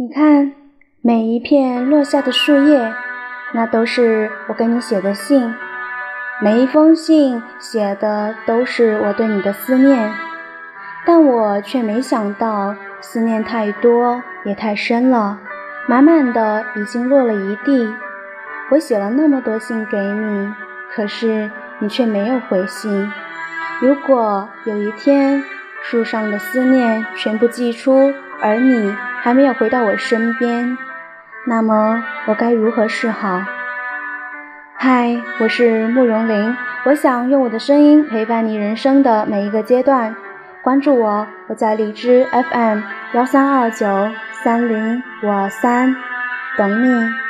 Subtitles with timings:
[0.00, 0.52] 你看，
[1.02, 2.90] 每一片落下的树叶，
[3.52, 5.54] 那都是我给你写的信。
[6.40, 10.10] 每一封信写的都是我对你的思念，
[11.04, 15.38] 但我却没想到，思念太多也太深了，
[15.86, 17.92] 满满的已经落了一地。
[18.70, 20.50] 我写了那么多信给你，
[20.94, 23.12] 可是你却没有回信。
[23.82, 25.44] 如果有一天
[25.82, 30.78] 树上的思念全部寄出，而你还没有回到我身边，
[31.46, 33.42] 那么我该如何是好？
[34.76, 40.16] 嗨，我是慕容琳，我想用我的声音陪伴你人生的每一个阶段。
[40.62, 42.80] 关注我，我在荔枝 FM
[43.12, 44.10] 幺三二九
[44.42, 45.94] 三零五二三
[46.56, 47.29] 等你。